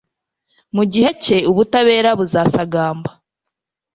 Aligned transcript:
Mu 0.75 0.83
gihe 0.91 1.09
cye 1.23 1.37
ubutabera 1.51 2.09
buzasagamba 2.19 3.11